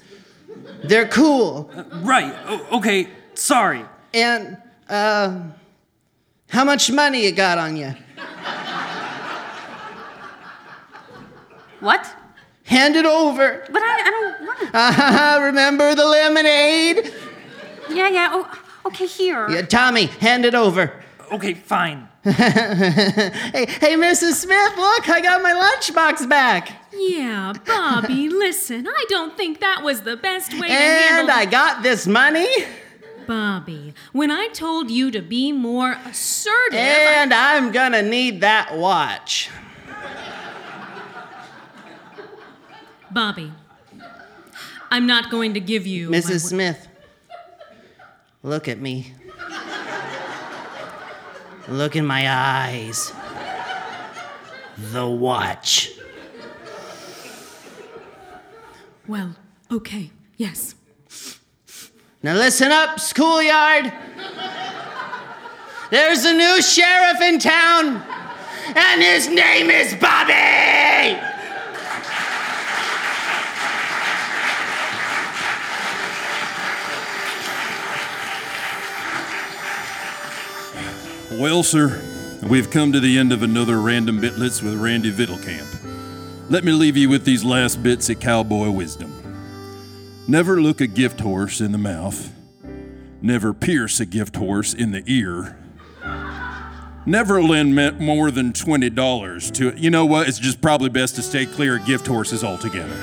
They're 0.85 1.09
cool. 1.09 1.71
right, 2.03 2.35
o- 2.47 2.79
okay, 2.79 3.09
sorry. 3.35 3.85
And, 4.13 4.57
uh, 4.89 5.41
how 6.49 6.65
much 6.65 6.91
money 6.91 7.25
you 7.25 7.33
got 7.33 7.59
on 7.59 7.77
you? 7.77 7.95
What? 11.81 12.07
Hand 12.65 12.97
it 12.97 13.05
over. 13.05 13.65
But 13.71 13.83
I, 13.83 14.01
I 14.07 14.11
don't 14.11 14.47
want 14.47 14.59
to. 14.61 14.71
Ah, 14.73 15.39
remember 15.43 15.95
the 15.95 16.05
lemonade? 16.07 17.13
Yeah, 17.91 18.09
yeah. 18.09 18.29
Oh, 18.33 18.59
okay, 18.87 19.07
here. 19.07 19.49
Yeah, 19.51 19.63
Tommy, 19.63 20.07
hand 20.07 20.47
it 20.47 20.55
over. 20.55 21.04
Okay, 21.33 21.55
fine. 21.55 22.09
hey, 22.25 22.31
hey, 22.33 23.97
Mrs. 23.97 24.35
Smith, 24.35 24.77
look, 24.77 25.09
I 25.09 25.21
got 25.21 25.43
my 25.43 25.53
lunchbox 25.53 26.29
back. 26.29 26.73
Yeah, 26.93 27.53
Bobby, 27.67 28.29
listen, 28.31 28.87
I 28.89 29.05
don't 29.09 29.37
think 29.37 29.61
that 29.61 29.83
was 29.83 30.03
the 30.03 30.17
best 30.17 30.53
way 30.55 30.61
to 30.63 30.67
get 30.69 31.13
it. 31.17 31.21
And 31.21 31.31
I 31.31 31.45
got 31.45 31.83
this 31.83 32.07
money. 32.07 32.47
Bobby, 33.27 33.95
when 34.13 34.31
I 34.31 34.49
told 34.49 34.91
you 34.91 35.11
to 35.11 35.23
be 35.23 35.51
more 35.53 35.97
assertive, 36.05 36.79
And 36.79 37.33
I'm 37.33 37.73
gonna 37.73 38.03
need 38.03 38.43
that 38.43 38.77
watch. 38.77 39.51
Bobby, 43.11 43.53
I'm 44.91 45.07
not 45.07 45.31
going 45.31 45.55
to 45.55 45.61
give 45.61 45.87
you 45.87 46.11
Mrs. 46.11 46.31
wa- 46.31 46.39
Smith, 46.39 46.89
look 48.43 48.69
at 48.69 48.79
me. 48.81 49.15
Look 51.69 51.97
in 51.97 52.05
my 52.05 52.31
eyes. 52.31 53.13
The 54.93 55.07
watch. 55.07 55.93
Well, 59.07 59.35
okay, 59.71 60.11
yes. 60.37 60.75
Now 62.23 62.35
listen 62.35 62.71
up, 62.73 63.01
schoolyard. 63.01 63.93
There's 65.91 66.25
a 66.25 66.33
new 66.33 66.63
sheriff 66.63 67.21
in 67.21 67.39
town, 67.39 68.03
and 68.75 69.03
his 69.03 69.29
name 69.29 69.71
is 69.71 69.95
Bobby! 69.95 70.84
Well, 81.39 81.65
sir, 81.65 82.01
we've 82.49 82.71
come 82.71 82.93
to 82.93 83.01
the 83.01 83.19
end 83.19 83.33
of 83.33 83.43
another 83.43 83.81
Random 83.81 84.21
Bitlets 84.21 84.63
with 84.63 84.75
Randy 84.75 85.11
Vittelkamp. 85.11 85.67
Let 86.49 86.63
me 86.63 86.71
leave 86.71 86.97
you 86.97 87.09
with 87.09 87.25
these 87.25 87.43
last 87.43 87.83
bits 87.83 88.09
of 88.09 88.21
cowboy 88.21 88.71
wisdom. 88.71 89.13
Never 90.29 90.63
look 90.63 90.81
a 90.81 90.87
gift 90.87 91.19
horse 91.19 91.61
in 91.61 91.73
the 91.73 91.79
mouth. 91.79 92.33
Never 93.21 93.53
pierce 93.53 93.99
a 93.99 94.07
gift 94.07 94.37
horse 94.37 94.75
in 94.75 94.93
the 94.93 95.03
ear. 95.07 95.59
Never 97.05 97.43
lend 97.43 97.75
more 97.99 98.31
than 98.31 98.53
$20 98.53 99.53
to 99.55 99.69
it. 99.69 99.79
You 99.79 99.91
know 99.91 100.07
what? 100.07 100.29
It's 100.29 100.39
just 100.39 100.61
probably 100.61 100.89
best 100.89 101.17
to 101.17 101.23
stay 101.23 101.47
clear 101.47 101.79
of 101.79 101.85
gift 101.85 102.07
horses 102.07 102.45
altogether. 102.45 102.97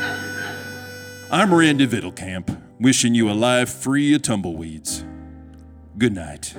I'm 1.29 1.53
Randy 1.53 1.85
Vittelkamp, 1.85 2.61
wishing 2.79 3.13
you 3.13 3.29
a 3.29 3.33
life 3.33 3.69
free 3.69 4.13
of 4.13 4.21
tumbleweeds. 4.21 5.03
Good 5.97 6.13
night. 6.13 6.55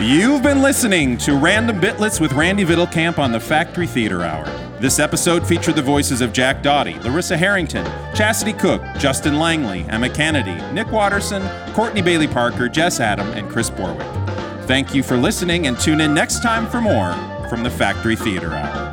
You've 0.00 0.44
been 0.44 0.62
listening 0.62 1.18
to 1.18 1.34
Random 1.34 1.80
Bitlets 1.80 2.20
with 2.20 2.32
Randy 2.32 2.64
Vittelkamp 2.64 3.18
on 3.18 3.32
the 3.32 3.40
Factory 3.40 3.88
Theatre 3.88 4.22
Hour. 4.22 4.44
This 4.78 5.00
episode 5.00 5.44
featured 5.44 5.74
the 5.74 5.82
voices 5.82 6.20
of 6.20 6.32
Jack 6.32 6.62
Doughty, 6.62 6.94
Larissa 7.00 7.36
Harrington, 7.36 7.84
Chastity 8.14 8.52
Cook, 8.52 8.80
Justin 8.96 9.40
Langley, 9.40 9.84
Emma 9.88 10.08
Kennedy, 10.08 10.54
Nick 10.72 10.92
Watterson, 10.92 11.42
Courtney 11.72 12.00
Bailey 12.00 12.28
Parker, 12.28 12.68
Jess 12.68 13.00
Adam, 13.00 13.26
and 13.32 13.50
Chris 13.50 13.70
Borwick. 13.70 14.06
Thank 14.68 14.94
you 14.94 15.02
for 15.02 15.16
listening 15.16 15.66
and 15.66 15.76
tune 15.76 16.00
in 16.00 16.14
next 16.14 16.44
time 16.44 16.68
for 16.68 16.80
more 16.80 17.12
from 17.48 17.64
the 17.64 17.70
Factory 17.70 18.14
Theatre 18.14 18.54
Hour. 18.54 18.87